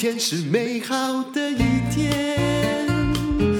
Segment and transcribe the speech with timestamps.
[0.00, 1.58] 天是美好的一
[1.90, 2.88] 天。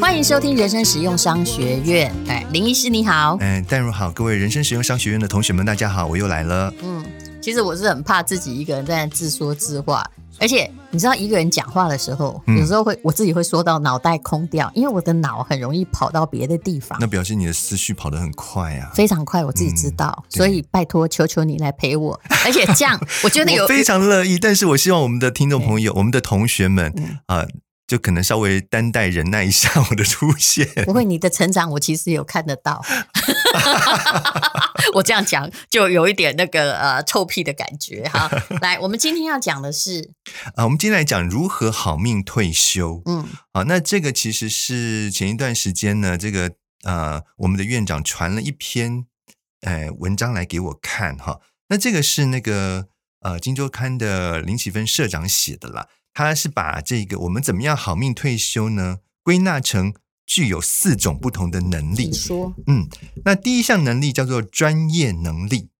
[0.01, 2.11] 欢迎收听人生实用商学院。
[2.29, 3.37] 哎，林医师你好。
[3.43, 6.73] 哎，淡如好，各位人生实用商学院的同学们，大家好，我又来了。
[6.82, 7.05] 嗯，
[7.43, 10.03] 其实我是很怕自己一个人在自说自话。
[10.41, 16.98] 而且你知道，一个人讲话的时候，有时候会我自己会说到脑袋空掉，因为我的脑很容易跑到别的地方。
[17.00, 20.24] 那表示你的思绪跑得很快啊，非常快，我自己知道。
[20.29, 22.18] 所以拜托，求求你来陪我。
[22.45, 24.38] 而且这样，我觉得有非常乐意。
[24.38, 26.93] 但是我希望我们的听众朋友，我们的同学们
[27.27, 27.46] 啊。
[27.91, 30.65] 就可能稍微担待忍耐一下我的出现。
[30.84, 32.80] 不会，你的成长我其实有看得到。
[34.95, 38.30] 我这样讲就有一点那个呃臭屁的感觉哈。
[38.60, 40.10] 来，我们今天要讲的是
[40.54, 43.02] 啊， 我们今天来讲如何好命退休。
[43.06, 46.52] 嗯，好，那这个其实是前一段时间呢，这个
[46.84, 49.04] 呃我们的院长传了一篇
[49.62, 51.40] 呃文章来给我看哈。
[51.68, 52.87] 那这个是那个
[53.20, 55.88] 呃《金周刊》的林启芬社长写的啦。
[56.12, 58.98] 他是把这个我们怎么样好命退休呢？
[59.23, 59.95] 归纳成
[60.30, 62.06] 具有四种不同的能力。
[62.06, 62.88] 你说，嗯，
[63.24, 65.70] 那第一项能力叫做专业能力。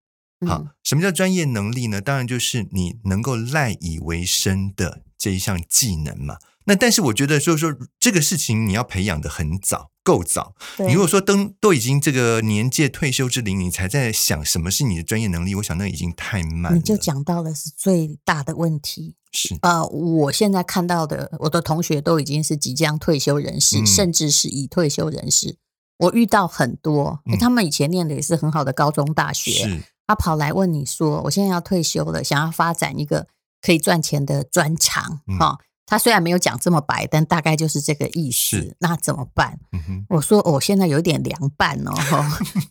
[0.45, 2.01] 好，什么叫专业能力呢？
[2.01, 6.35] 当然就是你能够赖以为生的这一项技能嘛。
[6.71, 10.55] 那但是我觉得，就是说这个事情你要培养的很早，够早。
[10.79, 16.77] 你如果说都都已经这个年届退休之龄，你才在想什么是你的专业能力，我想那已经太慢了。
[16.77, 19.15] 你就讲到了是最大的问题。
[19.33, 25.57] 是呃，我现在看到的，我的同学都已经是即将退休人士，嗯、甚至是已退休人士。
[25.97, 33.27] 我遇到很多，嗯、他们以前念的也是很好的高中、大学，他跑来问你说：“我现在要退休了，想要发展一个
[33.61, 35.03] 可以赚钱的专长。
[35.03, 35.37] 哈、嗯。
[35.37, 35.59] 哦”
[35.91, 38.77] 他虽然没有讲这么白，但大概就是这个意思。
[38.79, 39.59] 那怎么办？
[39.73, 41.93] 嗯、我说我、哦、现在有点凉拌哦，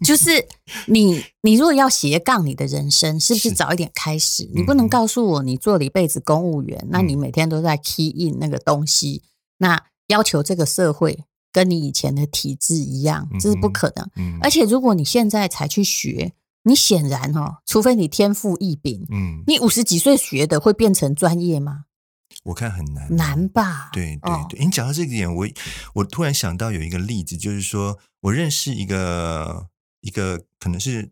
[0.02, 0.48] 就是
[0.86, 4.48] 你，你如果要斜杠你的人生，是不是早一点开始？
[4.54, 9.22] 你不能告诉我你做了一辈子公务员，嗯、那你每天都在 key in 那个东西，
[9.58, 14.08] 那要求这个社会跟你以前的体制一样，这是不可能。
[14.16, 16.32] 嗯、而且如果你现在才去学，
[16.62, 21.84] 你显然哦，除非你天赋异禀，嗯，你五十几岁学的会变成专业吗？
[22.44, 23.90] 我看很难，难吧？
[23.92, 25.46] 对对对，你讲到这个点，我
[25.94, 29.68] 我突然想到有一个例子，就是说我认识一个
[30.00, 31.10] 一个可能是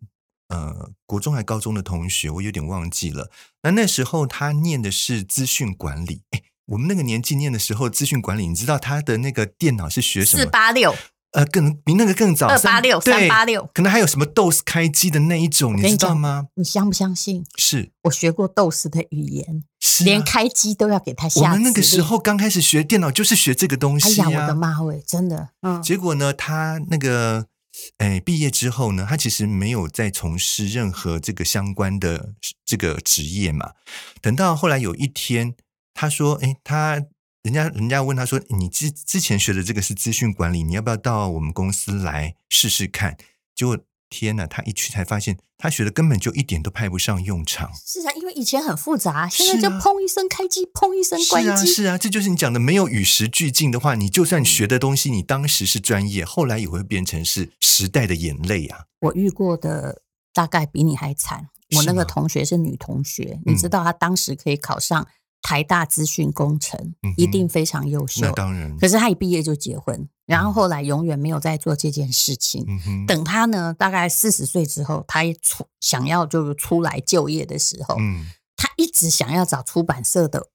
[0.48, 3.30] 呃国中还高中的同学，我有点忘记了。
[3.62, 10.44] 那那时候他念的是资讯管理，哎，我们那个年纪念的时候，资讯管理，你知道他的那个电脑是学什么？
[10.44, 10.94] 四八六。
[11.32, 16.46] 呃，更比那个更早，二八六三八六，可能还有什么 DOS 开机的那一种，你知道吗？
[16.54, 17.44] 你相不相信？
[17.58, 21.41] 是我学过 DOS 的语言，是连开机都要给他下。
[21.41, 24.26] 我们那个时候刚开始学电脑就是学这个东西啊！
[24.26, 25.50] 哎呀，我的妈喂，真的。
[25.62, 25.82] 嗯。
[25.82, 27.47] 结果呢，他那个
[27.97, 32.34] 哎毕业之后呢，他其实没有再从事任何这个相关的
[32.65, 33.72] 这个职业嘛。
[34.21, 35.54] 等到后来有一天，
[35.94, 37.03] 他说：“哎，他。”
[37.44, 43.16] 人家人家问他说：“你之之前学的这个是资讯管理，你要不要到我们公司来试试看？”
[43.55, 43.78] 结果
[44.10, 47.70] 天呐，他一去才发现，他学的根本就一点都派不上用场。
[47.84, 51.66] 是啊，因为以前很复杂，现在就砰一声开机，砰一声关机。
[51.66, 58.84] 是啊，是啊，这就是你讲的，没有与时俱进的话，你就算学的东西，你当时是专业，后来也会变成是时代的眼泪啊。
[59.00, 60.02] 我遇过的
[60.32, 61.48] 大概比你还惨。
[61.76, 65.06] 我那个同学是女同学，你知道她当时可以考上。
[65.41, 68.76] 台大资讯工程、嗯、一定非常优秀，那当然。
[68.78, 72.65] 可是他一毕业就结婚，然后后来永远没有再做这件事情。
[72.69, 78.26] 嗯、等他呢，大概四十岁之后，他一出想要就是出来就业的时候，嗯、
[78.56, 80.49] 他一直想要找出版社的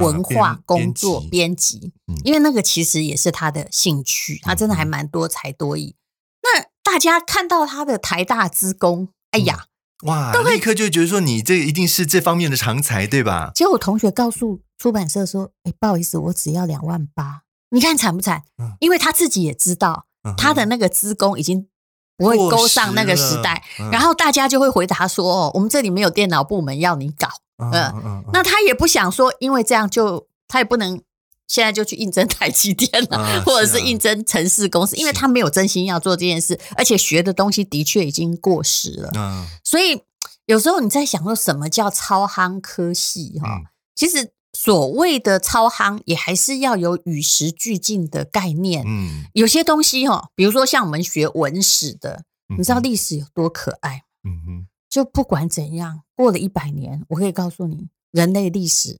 [0.00, 1.92] 文化工作编辑，
[2.24, 5.94] 因为那个其实也是他的兴趣，他真的还蛮多才多艺。
[5.96, 9.66] 嗯、那大家看到他的台大资工，哎呀！
[10.04, 10.32] 嗯哇！
[10.32, 13.50] 会立刻就觉得说你这一定是这方面的常才，对吧？
[13.54, 18.42] 结果我同学告诉出版社说：“哎，不好意思，我只要两万八。”你看惨不惨？
[18.62, 21.68] 嗯、因为他自己也知道他的那个资工已经
[22.16, 27.28] 不会勾上那个时代，嗯、然后大家就会回答说：“哦，我们这里没有电脑部门要你搞。
[27.58, 31.00] 嗯”嗯嗯，那他也不想说，因为这样就他也不能。
[31.48, 39.10] 现在就去应征台积电了，啊、 或者是应征城市公司，啊、因为他没有真心要做这件事，而且学的东西的确已经过时了。
[39.18, 40.02] 啊、所以
[40.46, 43.56] 有时候你在想说什么叫超夯科系哈？
[43.60, 48.84] 嗯、其实所谓的超夯也还是要有与时俱进的概念。
[48.86, 52.24] 嗯，有些东西哈，比如说像我们学文史的，
[52.56, 54.02] 你知道历史有多可爱？
[54.24, 58.98] 嗯哼，就不管怎样，过了一百年，我可以告诉你，人类历史。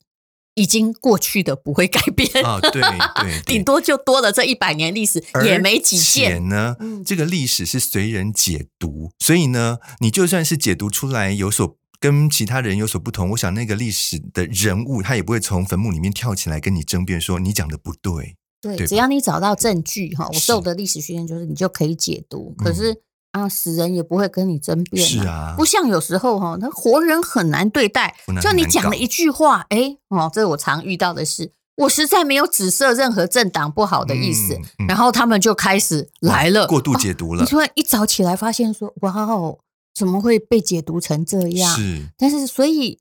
[0.58, 2.82] 已经过去的不会改变啊，对
[3.22, 6.48] 对，顶多就多了这一百年历史，也没几件。
[6.48, 6.74] 呢，
[7.06, 13.30] 这个历史是随人解读，所以呢，你就算是解读出来有所跟其他人有所不同。
[13.30, 18.34] 我想那个历史的人物，他也不会从坟墓里面跳起来跟你争辩说你讲的不对。
[18.60, 22.52] 对，对只要你找到证据哈，我受的历史训练就是你就可以解读。
[22.58, 22.96] 可是、嗯、
[23.32, 25.06] 啊，死人也不会跟你争辩。
[25.06, 28.16] 是啊，不像有时候哈，那活人很难对待。
[28.40, 31.52] 就你讲了一句话，哎哦，这我常遇到的事。
[31.76, 37.42] 我实在没有指涉任何政党不好的意思，嗯嗯、然后他们就开始 来了，过度解读了。
[37.42, 39.60] 哦、你突然一早起来发现说，哇哦，
[39.94, 41.72] 怎么会被解读成这样？
[41.76, 42.98] 是，但是所以，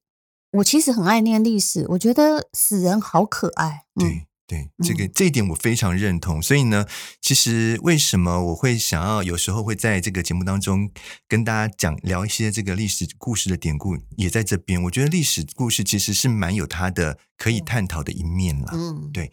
[0.52, 3.86] 我其实很爱念历史，我觉得死人好可爱。
[4.00, 4.58] 嗯、对。
[4.58, 6.42] 对，这个这一点我非常认同。
[6.42, 6.86] 所以呢，
[7.22, 10.90] 其实为什么我会想要有时候会在这个节目当中
[11.28, 14.82] 跟大家讲聊一些这个历史故事的典故，也在这边。
[14.84, 18.72] 我觉得历史故事其实是蛮有它的可以探讨的一面啦。
[18.74, 19.30] 嗯，对。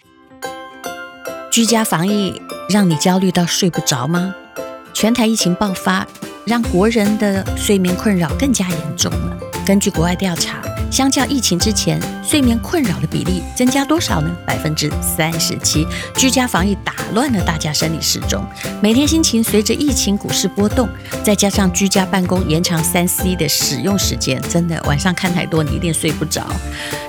[1.53, 4.35] 居家防疫让你焦虑到睡不着吗？
[4.93, 6.05] 全台疫情爆发，
[6.45, 9.39] 让国人的睡眠困扰更加严重了。
[9.65, 10.74] 根据国外调查。
[10.95, 14.31] 相较疫情之前，睡眠困扰的比例增加多少呢？
[14.47, 15.85] 百分之三十七。
[16.15, 18.47] 居家防疫打乱了大家生理时钟，
[18.81, 20.89] 每天心情随着疫情股市波动，
[21.25, 26.47] 再加上居家办公延长三 C 的使用时间，真的晚上看太多，你一定睡不着。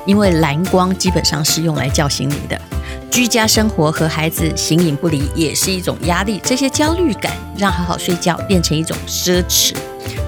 [0.07, 2.59] 因为蓝光基本上是用来叫醒你的。
[3.11, 6.41] 居家生活和孩子形影不离，也是一种压力。
[6.43, 9.75] 这些焦虑感让好好睡觉变成一种奢侈。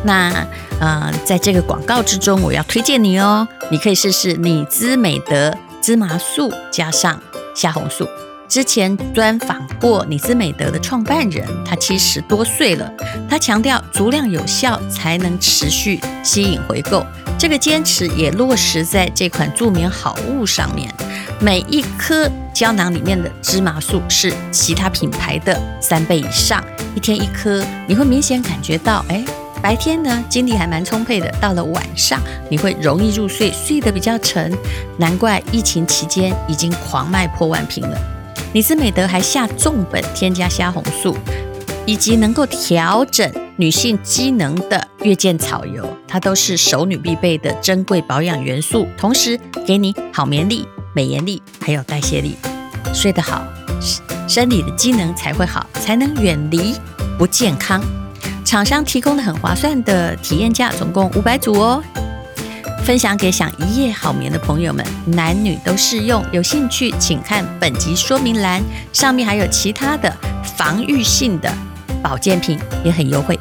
[0.04, 0.46] 那。
[0.80, 7.20] 呃，在这个广告之中，我要推荐你哦，你可以试试你姿美德芝麻素加上
[7.56, 8.08] 虾红素。
[8.48, 12.90] 之前专访过你姿美德的创办人，他七十多岁了，
[13.30, 17.06] 他强调足量有效才能持续吸引回购，
[17.38, 20.90] 这个坚持也落实在这款助眠好物上面。
[21.42, 26.64] 每一颗胶囊里面的芝麻素是其他品牌的三倍以上，
[26.96, 29.26] 一天一颗，你会明显感觉到，哎。
[29.62, 31.30] 白天呢，精力还蛮充沛的。
[31.42, 34.56] 到了晚上，你会容易入睡，睡得比较沉。
[34.98, 37.98] 难怪疫情期间已经狂卖破万瓶了。
[38.54, 41.18] 妮姿美德还下重本添加虾红素，
[41.86, 52.38] 以及能够调整女性机能的月见草油，它都是熟女必备的珍贵保养元素，同时给你好眠力、美颜力，还有代谢力。
[52.94, 53.44] 睡得好，
[54.28, 56.74] 生理的机能才会好，才能远离
[57.20, 57.82] 不健康。
[58.48, 61.84] 厂商提供的很划算的体验价，总共五百组哦，
[62.86, 66.26] 分享给想一夜好眠的朋友们，男女都适用。
[66.32, 68.64] 有兴趣请看本集说明栏，
[68.94, 70.10] 上面还有其他的
[70.56, 71.54] 防御性的
[72.02, 73.38] 保健品，也很优惠。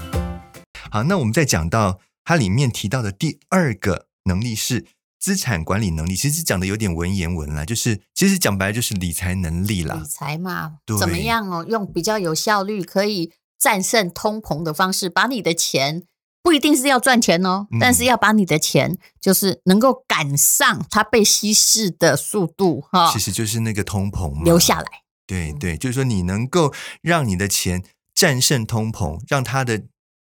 [0.90, 4.86] 好，那我们再讲到它里面提到的第二个能力是
[5.20, 10.00] 资产管理能力，其实讲的有点文言文了，就是其实讲白了就是理财能力啦。
[10.02, 11.64] 理财嘛，怎么样哦？
[11.68, 13.30] 用比较有效率可以。
[13.58, 16.04] 战胜通膨的方式，把你的钱
[16.42, 23.10] 不一定是要赚钱哦，嗯、但是要把你的钱就是能够赶上它被稀释的速度哈。
[23.12, 24.86] 其实就是那个通膨嘛，留下来。
[25.26, 26.72] 对对，就是说你能够
[27.02, 27.82] 让你的钱
[28.14, 29.82] 战胜通膨，让它的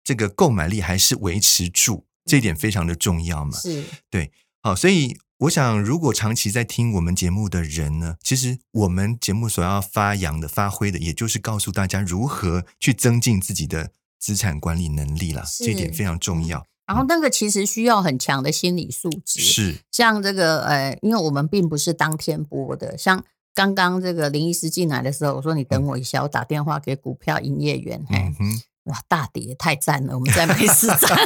[0.05, 3.59] 这个购买力还是维持住，这一点非常的重要嘛。
[3.59, 4.31] 是，对，
[4.63, 5.17] 好，所以。
[5.43, 13.91] 我想，如果长期在听我们节目的人呢，其实我们节目所要发扬的、发挥的，也就是告诉大家如何去增进自己的
[14.21, 15.43] 资产管理能力啦。
[15.45, 16.65] 是这一点非常重要。
[16.87, 19.41] 然后，那个其实需要很强的心理素质。
[19.41, 22.97] 是像这个，呃，因为我们并不是当天播的。
[22.97, 28.01] 像刚刚这个林医师进来的时候，我说你等我一下，嗯、我打电话给股票营业员。
[28.11, 28.63] 嗯哼。
[28.85, 30.15] 哇，大跌太赞了！
[30.15, 31.17] 我们再买四张。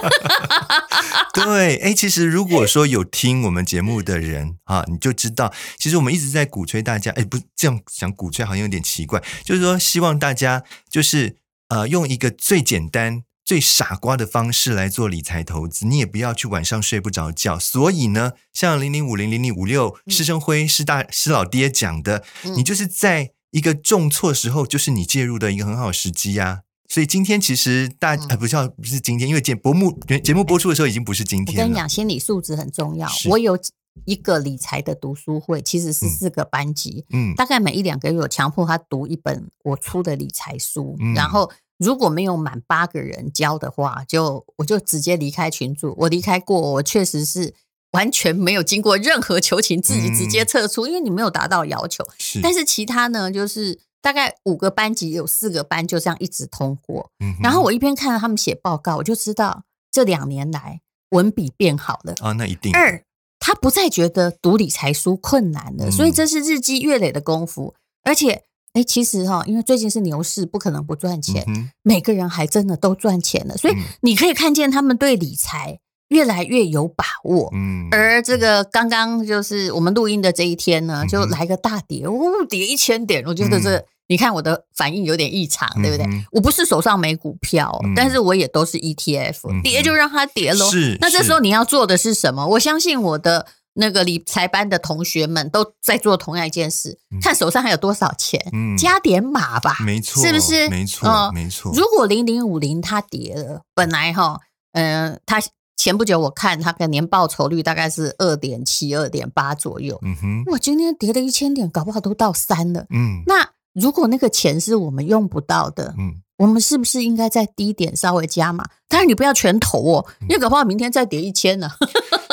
[1.32, 11.36] 对，哎，其实如果说有听我们节目的人啊，你就知道，其实我们一直在鼓吹大家，哎，不这样讲鼓吹好像有点奇怪，就是说希望大家就是
[11.68, 17.58] 呃用一个最简单、最傻瓜的方式来做理财投资，你也不要去晚上睡不着觉。
[17.58, 26.60] 所以呢，像零零五零零零五六施生辉施大施老爹讲的，你就是在一个重挫时候，就是你介入的一个很好时机呀。
[26.88, 31.62] 所以今天其实大家、嗯、不叫不是今天，因为节节目节目播出的时候已经不是今天了。
[31.62, 33.08] 我跟你讲，心理素质很重要。
[33.30, 33.58] 我有
[34.04, 45.94] 一个理财的读书会，其实是四个班级，嗯，大概每一两个月我强迫他读一本我出的理财书，嗯、然后如果没有满八个人教的话，就我就直接离开群组。
[45.98, 47.54] 我离开过，我确实是
[47.92, 52.04] 完全没有经过任何求情，自己直接撤出，嗯、因为你没有达到要求。
[52.18, 53.80] 是，但是其他呢，就是。
[54.02, 62.72] 大概五个班级有四个班就这样一直通过，嗯、然后我一边看到他们写报告，我就知道这两年来文笔变好了啊，那一定。
[62.72, 63.02] 二，
[63.40, 67.74] 他不再觉得读理财书困难了，嗯、所以这是日积月累的功夫。
[68.02, 73.56] 而且，哎，其实哈，因为最近是牛市，不可能不赚钱，嗯、每个人还真的都赚钱了。
[73.56, 77.50] 所以你可以看见他们对理财越来越有把握。
[77.54, 83.76] 嗯，而这个刚刚就是我们录音的这一天呢，就来个大跌，呜、哦，跌一千点，我觉得这。
[83.76, 86.06] 嗯你看我的反应有点异常，对不对？
[86.06, 90.70] 嗯、我不是手上没股票，嗯、但是我也都是 ETF，、嗯、跌就让它跌喽。
[90.70, 92.46] 是，那这时候你要做的是什么？
[92.46, 100.68] 我相信我的那个理财班的同学们都在做同样一件事，嗯、看手上还有多少钱，嗯、加点码吧，没错，是不是？
[100.68, 101.72] 没错，呃、没错。
[101.75, 104.38] 如果零零五零它跌了，本来哈，
[104.75, 105.40] 嗯、呃，它
[105.76, 109.99] 前不久我看它的年报酬率大概是二点七、二点八左右。
[110.02, 112.87] 嗯哼，我今天跌了一千点，搞不好都到三了。
[112.90, 113.50] 嗯，那。
[113.78, 118.64] 如果那个钱是我们用不到的，嗯，我们是不是应该在低点稍微加码？
[118.88, 121.68] 当然你不要全投哦，因为搞不好明天再跌一千呢。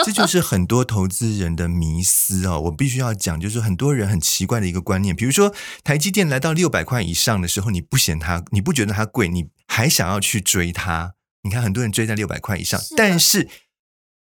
[0.06, 2.62] 这就 是很多投资人的迷思哦。
[2.62, 5.14] 我必须要讲，就是很多人很奇怪的一个观念。
[5.14, 11.16] 比如说，台积电来到六百块以上的时候，你不嫌它，你不觉得它贵，你还想要去追它。
[11.44, 12.96] 你看很多人追在六百块以上，是。
[12.96, 13.48] 但是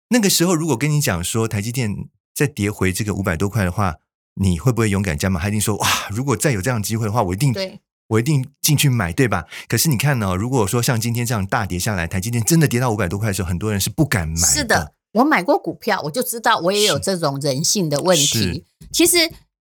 [0.10, 3.96] 那个时候如果跟你讲说台积电再跌回这个五百多块的话。
[4.36, 5.42] 你会不会勇敢加码？
[5.42, 9.46] 他一定说哇，如果再有这样的机会的话，我一定，对我一定进去买，对吧？
[9.68, 14.48] 可是你看呢、哦，如果说像今天这样大跌下来，台积电真的跌到五百多块的时候，很多人是不敢买的。
[14.48, 18.66] 是的，我买过股票，我就知道我也有这种人性的问题。
[18.90, 19.18] 其实，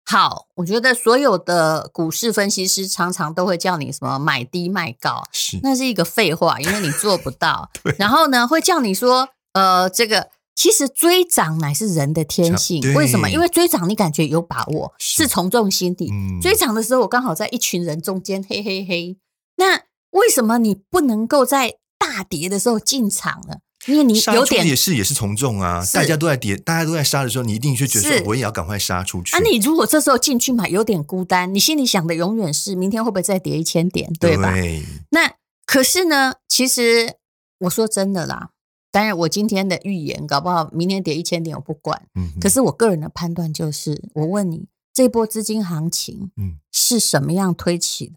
[0.05, 7.70] 好，我觉得所有的股市分析师常常都会叫你什么买低卖高，是那是一个废话，因为你做不到。
[7.98, 10.29] 然后呢，会叫你说呃这个。
[10.53, 13.29] 其实追涨乃是人的天性，为什么？
[13.29, 16.12] 因为追涨你感觉有把握，是从众心理。
[16.12, 19.17] 嗯、追涨的时候，我刚好在一群人中间，嘿嘿嘿。
[19.55, 19.77] 那
[20.12, 23.55] 为什么你不能够在大跌的时候进场呢？
[23.88, 29.35] 因为你有点也是也是从众啊，大家都在跌，大家都在杀的时候，你一定就觉得说我也要赶快杀出去。
[29.35, 34.51] 啊，你如果这时候进去买，有点孤单，你心里想的永远是明天会不会再跌一千点，对吧？
[34.53, 35.33] 对那
[35.65, 37.15] 可是呢，其实
[37.59, 38.50] 我说真的啦。
[38.91, 42.07] 当然，我今天的预言搞不好明天跌一千点，我不管。
[42.13, 48.13] 嗯，可是我个人的判断就是，我问你，这波资金行情，嗯，是什么样推起的？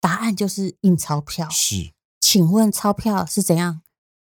[0.00, 1.46] 答案就是印钞票。
[1.50, 3.82] 是，请问钞票是怎样？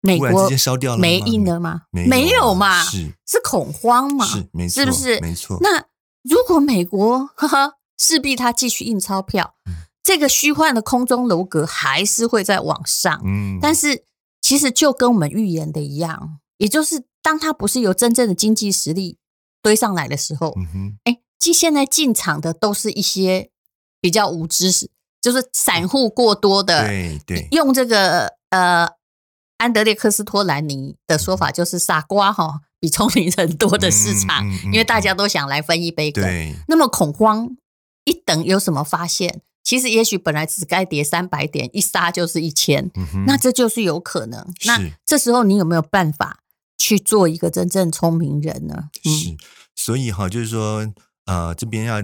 [0.02, 1.82] 美国直接烧掉了，没印了吗？
[1.92, 2.84] 没有，嘛？
[2.84, 4.26] 是是恐慌嘛？
[4.26, 5.20] 是没错，是不是？
[5.22, 5.58] 没错。
[5.62, 5.86] 那
[6.24, 13.22] 如果美国呵呵，势必它继续印钞票，嗯，这个虚幻的空中楼阁还是会在往上。
[13.26, 14.04] 嗯，但是。
[14.42, 19.18] 其实就跟我们预言的一样，也就是当它不是由真正的经济实力
[19.62, 20.56] 堆上来的时候，
[21.04, 23.52] 哎，即现在进场的都是一些
[24.00, 24.90] 比较无知识，
[25.22, 28.88] 就是散户过多的，对对，用这个呃
[29.60, 36.24] 安德烈克斯托兰尼的说法，就是傻瓜哈比聪明人多的市场，因为大家都想来分一杯羹。
[36.68, 37.56] 那么恐慌
[38.06, 39.42] 一等有什么发现？
[39.62, 44.48] 其实也许本来只该跌三百点，一杀就是一千，嗯，那这就是有可能。
[44.66, 46.40] 那这时候你有没有办法
[46.78, 48.90] 去做一个真正聪明人呢？
[49.04, 49.38] 是，
[49.76, 50.92] 所以哈，就是说，
[51.26, 52.02] 呃，这边要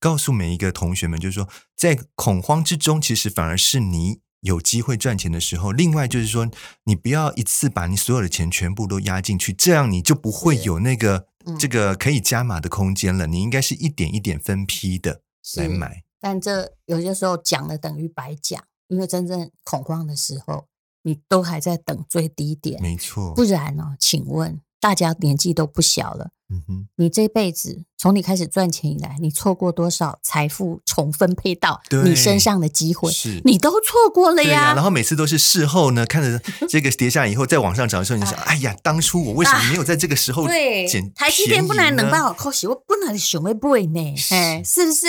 [0.00, 5.72] 告诉每一个同学们，就是说，在恐慌之中，其实反而是你有机会赚钱的时候。
[5.72, 6.48] 另外，就是说，
[6.84, 13.26] 你不要一次把你所有的钱全部都压进去，这样你就不会有那个、嗯、这个可以加码的空间了。
[13.26, 15.20] 你应该是一点一点分批的
[15.58, 16.02] 来买。
[16.18, 20.66] 但这有些时候讲了等于白讲，因为真正恐慌的时候，
[21.02, 23.34] 你都还在等最低点，没错。
[23.34, 23.96] 不然呢、哦？
[24.00, 33.10] 请问大家年纪都不小了，嗯哼，你这辈子从你开始赚钱以来，你错过多少财富重分配到你身上的机会？
[33.10, 34.74] 是你都错过了呀，呀。
[34.74, 41.02] 然后每次都是事后呢，看着 这个跌下来以后再往上涨的时候，你想，哎呀，当初我为什么没有在这个时候捡？
[41.02, 44.14] 对，台积电不能能办好扣洗，我不能熊会不会呢？
[44.30, 45.06] 哎，是不是？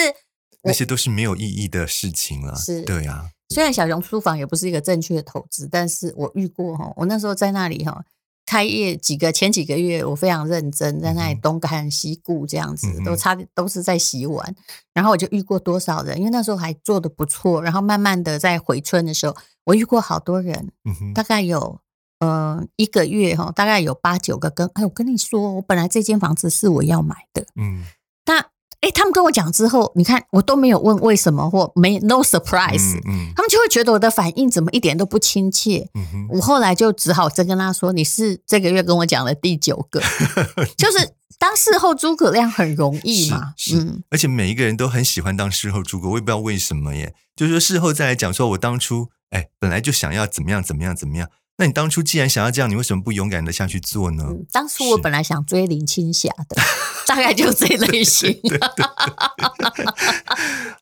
[0.63, 3.29] 那些都是没有意义的事情了，是，对啊。
[3.49, 8.03] 虽然小熊书房也不是一个正确的投资，但是我遇过哈，我那时候在那里哈，
[8.47, 14.55] 开业几个前几个月，我非常认真，在那里东看西顾这样子，都差都是在洗碗。
[14.93, 19.35] 然后我就遇过多少人，因为那时候还做的不错，然后慢慢的在回春的时候，
[19.65, 20.71] 我遇过好多人，
[21.13, 21.81] 大概有
[22.19, 27.83] 呃一个月哈，大概有八九个跟哎，我跟你说，我本来这间房子是我要买的，嗯，
[28.23, 28.47] 但。
[28.81, 35.89] 哎，他们跟我讲之后，你看我都没有问为什么或没 no surprise，嗯嗯，他们就会觉得我的反应怎么一点都不亲切。
[35.95, 39.99] 嗯，我后来就只好真跟他说：“你是这个月跟我讲的第九个，
[40.77, 47.15] 就是当事后诸葛亮很容易嘛。”嗯，而且每一个人都很喜欢当事后诸葛，我也不知道为什么耶。
[47.35, 51.27] 就是说事后再来讲，说我当初哎本来就想要怎么样怎么样怎么样。
[51.57, 54.25] 那你当初既然想要这样，你为什么不勇敢的下去做呢？
[54.29, 56.61] 嗯、当初我本来想追林青霞的，
[57.07, 58.33] 大概就这类型。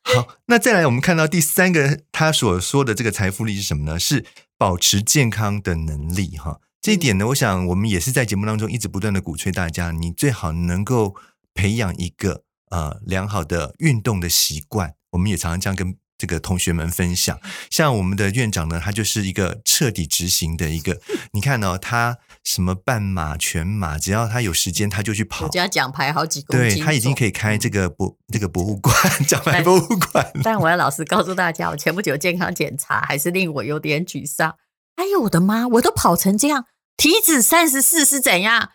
[0.03, 3.97] 好，那再来，我们看到第三个他所说的这个财富力是什么呢？
[3.97, 4.25] 是
[4.57, 6.59] 保持健康的能力哈。
[6.81, 11.15] 这一点呢，我想我们也是在节目当中一直不断的鼓吹大家，你最好能够
[11.53, 14.93] 培养一个呃良好的运动的习惯。
[15.11, 17.39] 我们也常常这样跟这个同学们分享。
[17.69, 20.99] 像我们的院长呢，他就是一个彻底执行的一个。
[21.33, 25.45] 你看呢、哦，他什么半马、全马，只要他有时间，他就去跑。
[25.45, 28.95] 人家奖牌好几公斤，对，他已经可以开这个博这个博物馆，
[29.27, 30.31] 奖牌博物馆。
[30.43, 34.55] 但我要老实告诉大家，我前不久健康检查还是令我有点沮丧。
[34.95, 35.67] 哎呦我的妈！
[35.67, 36.65] 我都跑成这样，
[36.97, 38.71] 体脂三十四是怎样？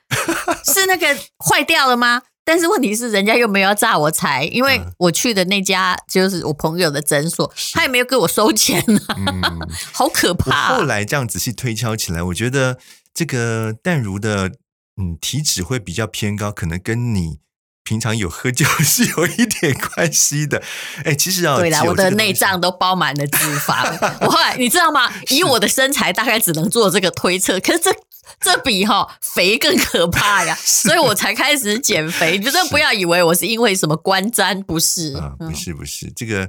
[0.65, 2.23] 是那个坏掉了吗？
[2.45, 10.77] 但是问题是，人家又没有要榨我财，因为我去的那家就是我朋友的诊所，他也没有给我收钱呢、啊嗯， 好可怕、啊。
[10.77, 12.79] 后来这样仔细推敲起来，我觉得
[13.15, 14.49] 这个淡如的
[15.01, 17.41] 嗯体脂会比较偏高，可能跟你。
[17.83, 20.63] 平常有喝酒 是有一点关系的，
[21.03, 23.83] 哎，其实啊，对啦，我的内脏都包满了脂肪。
[24.21, 25.11] 我后来你知道吗？
[25.31, 27.59] 以我的身材，大概只能做这个推测。
[27.59, 27.91] 可是这
[28.39, 32.39] 这比哈、哦、肥更可怕呀， 所以我才开始减肥。
[32.39, 36.49] 你真的不要以为我是因为什么观瞻，不是啊，不是不是这个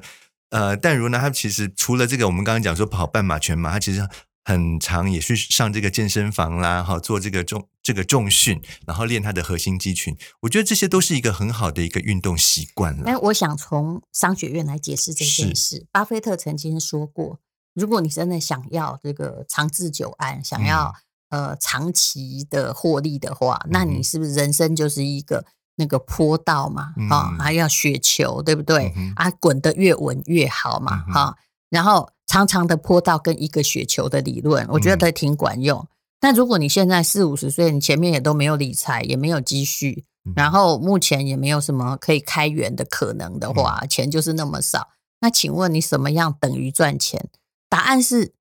[0.49, 4.07] 呃，淡如呢，他其实除了这个，我们刚刚讲说跑半马、全马，他其实。
[4.43, 10.17] 很常也去上这个健身房啦，哈，做这个重这个重训，然后练他的核心肌群。
[10.41, 13.03] 我觉得这些都是一个很好的一个运动习惯了。
[13.05, 15.85] 但我想从商学院来解释这件事。
[15.91, 17.39] 巴菲特曾经说过，
[17.75, 20.93] 如果你真的想要这个长治久安，想要、嗯、
[21.31, 25.43] 呃长期的获利的话，那你是不是人生就是一个
[25.75, 26.93] 那个坡道嘛？
[27.09, 28.93] 啊、嗯，还要雪球，对不对？
[28.95, 31.35] 嗯、啊，滚得越稳越好嘛，哈、嗯，
[31.71, 32.09] 然后。
[32.27, 35.85] 长长的坡道跟一个雪球的理论，我觉得挺管用。
[36.17, 44.91] 但如果你现在四五十岁，你前面也都没有理财，也没有积蓄，然后目前也没有什么可以开源的可能的话，钱就是那么少。
[45.19, 47.27] 那请问你什么样等于赚钱？
[47.67, 48.31] 答案是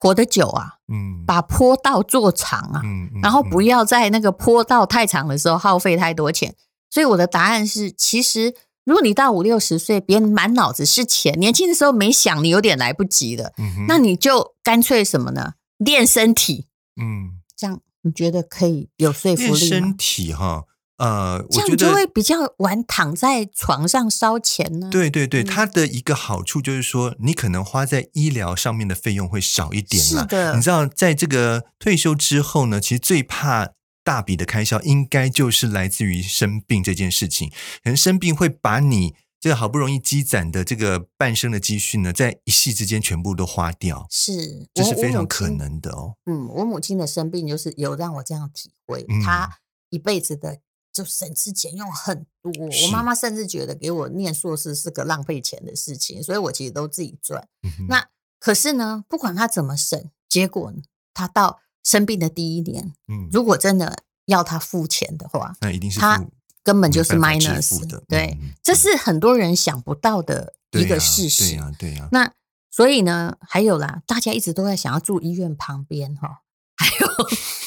[0.00, 2.82] 活得久啊，嗯，把坡道做长啊，
[3.22, 6.54] 然后不要在那个坡道太长的时候耗费太多钱。
[6.90, 8.54] 所以我的答案是，其实。
[8.86, 13.52] 如果你到五六十岁，别人满脑子是钱，年轻的时候没想，你有点来不及了。
[13.58, 15.54] 嗯，那你就干脆什么呢？
[15.78, 16.68] 练身体。
[16.94, 19.56] 嗯，这样你觉得可以有说服力吗？
[19.56, 20.66] 练身体哈，
[20.98, 24.88] 呃，这样就会比较晚躺在床上烧钱呢。
[24.90, 30.22] 对对对，它的一个好处就是说，你可能花在医疗上面的费用会少一点了。
[30.22, 33.70] 是的，你知道，在这个退休之后呢，其实最怕。
[34.06, 37.50] 大笔的开销应该就是来自于生病这件事情，
[37.82, 46.14] 可能生病会把你这个好不容易积攒的这个半生的积蓄呢，在一夕之间全部都花掉，是，这是非常可能的哦。
[46.26, 49.58] 嗯，我母亲的生病就是有让我这样体会，嗯、她
[49.90, 50.60] 一辈子的
[50.96, 57.48] 就省吃俭用很多，我妈妈甚至觉得给我念硕士是个浪费钱的事情，所以我其实都自己赚。
[57.62, 60.72] 嗯、那可是呢，不管她怎么省，结果
[61.12, 61.60] 她到。
[61.86, 66.20] 生病的第一年，嗯，如果真的要他付钱的话，那一定是他
[66.64, 71.44] 根本就是 minus 的，对、嗯，这是很多人想不到的一个事实。
[71.44, 72.08] 对呀、啊，对呀、啊。
[72.10, 72.32] 那
[72.72, 76.42] 所以呢，还有啦，大家一直都在想要住医院旁边哈，
[76.74, 77.06] 还有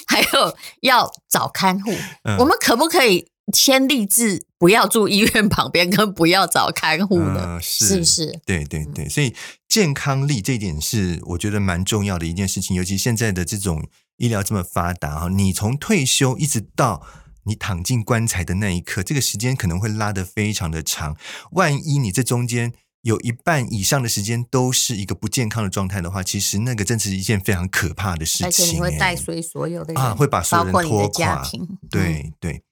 [0.09, 1.91] 还有要找看护、
[2.23, 3.29] 嗯，我们可不可以？
[3.51, 8.39] 先立志不要住医院旁边，跟不要找看护的、呃，是不是？
[8.45, 9.33] 对对对，所以
[9.67, 12.77] 健康力这一点是我觉得蛮重要的一件事情。
[12.77, 17.01] 尤其现在的这种医疗这么发达哈，你从退休一直到
[17.45, 21.17] 你躺进棺材的那一刻，这个时间可能会拉得非常的长。
[21.53, 28.47] 万一你这中间有一半以上的时间都是一个不健康的状态的话，其实那个真是一件非常可怕的事情。
[28.47, 31.43] 而且你会带衰所有的人啊，会把所有人拖垮。
[31.89, 32.63] 对、嗯、对。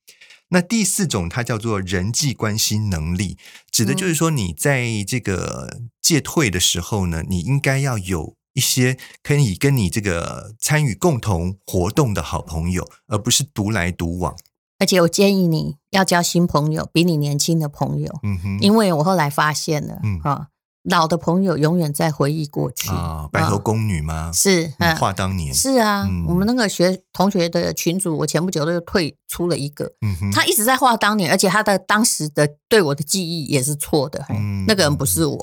[0.50, 3.38] 那第四种，它叫做人际关系能力，
[3.70, 14.36] 指的就是说，你在这个戒退的时候呢，你应该要有一些可以跟你这个参与共同活动的好朋友，而不是独来独往。
[14.80, 18.12] 而且我建议你要交新朋友，比你年轻的朋友。
[18.24, 20.48] 嗯哼，因为我后来发现了，嗯啊。
[20.90, 24.32] 老的朋友永远在回忆过去啊，白头宫女吗？
[24.34, 26.24] 是，话当年是啊、嗯。
[26.30, 34.26] 我们那个学同学的群组，我前不久都退出了一个，嗯、他一直在话当年，而且他的当时的对我的记忆也是错的。
[34.30, 35.38] 嗯、那个人不是我，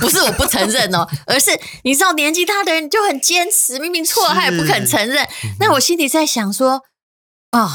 [0.00, 1.52] 不是我不承认哦， 而是
[1.84, 5.24] 你知道年纪大的人就很坚持，明明错他也不肯承认。
[5.60, 6.82] 那我心里在想说
[7.50, 7.62] 啊。
[7.62, 7.70] 哦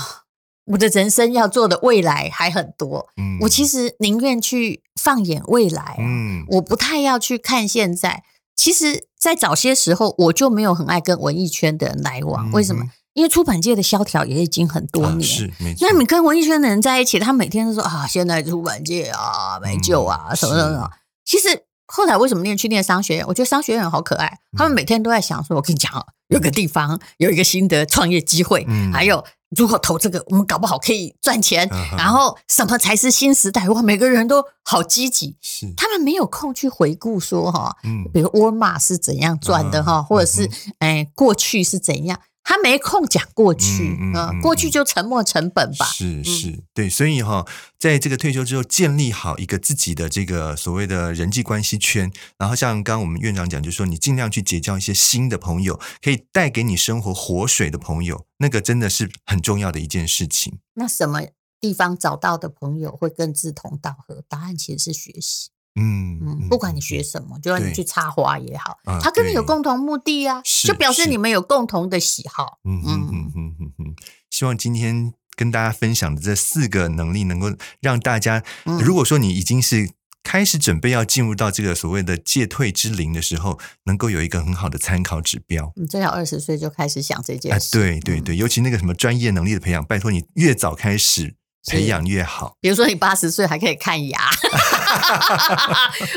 [0.66, 8.24] 我的人生要做的未来还很多，嗯，我其实宁愿去放眼未来，啊，嗯，我不太要去看现在。
[8.56, 12.84] 其实，在早些时候，我就没有很爱跟文艺圈的人来往，嗯，为什么？
[13.14, 15.88] 因为出版界的萧条也已经很多年，啊，是没错。
[15.88, 20.90] 那你跟文艺圈的人在一起，他每天都说啊，现在出版界啊没救啊，嗯，什么什么。
[21.26, 23.26] 其实后来为什么念去念商学院？
[23.28, 29.24] 我觉得商学院好可爱，他们每天都在想说，我跟你讲哦，有个地方有一个新的创业机会，嗯，还有
[29.56, 31.68] 如果投这个，我们搞不好可以赚钱。
[31.72, 33.68] 嗯、然后什么才是新时代？
[33.70, 35.36] 哇，每个人都好积极，
[35.76, 42.20] 他们没有空去回顾说哈，嗯，比如沃尔玛是怎样赚的哈，或者是哎过去是怎样。
[42.44, 45.86] 他没空讲过去，嗯，嗯，过去就沉没成本吧。
[45.86, 47.46] 是是，对，所以哈，
[47.80, 60.60] 在这个退休之后，建立好一个自己的这个所谓的人际关系圈，然后像刚刚我们院长讲，就是说你尽量去结交一些新的朋友，可以带给你生活活水的朋友，那个真的是很重要的一件事情。
[60.74, 61.22] 那什么
[61.62, 64.22] 地方找到的朋友会更志同道合？
[64.28, 65.50] 答案其实是学习。
[65.76, 72.60] 嗯嗯，不管你学什么，就让你去插花也好，他跟你有共同目的啊，就表示你们有共同的喜好。
[72.64, 73.96] 嗯嗯嗯嗯嗯嗯，
[74.30, 78.44] 希望今天跟大家分享的这四个能力，能够让大家，
[78.82, 79.90] 如果说你已经是
[80.22, 85.74] 开始准备要进入到这个所谓的戒退之龄的时候，能够有一个很好的参考指标。
[85.76, 87.72] 你最好二十岁就开始想这件事。
[87.72, 91.36] 对对对，尤其那个什么专业能力的培养，拜托你越早开始。
[91.68, 94.20] 培养越好，比如说你八十岁还可以看牙，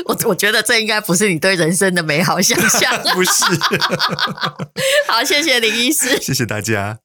[0.05, 3.31] 我 我觉得这应该不是你对人生的美好想象， 不是。
[5.07, 6.99] 好，谢谢林医师，谢谢大家。